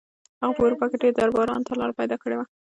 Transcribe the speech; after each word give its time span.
هغه 0.41 0.53
په 0.57 0.61
اروپا 0.67 0.85
کې 0.91 0.97
ډېرو 1.01 1.17
دربارونو 1.19 1.65
ته 1.67 1.73
لاره 1.79 1.97
پیدا 1.99 2.15
کړې 2.21 2.35
وه. 2.37 2.45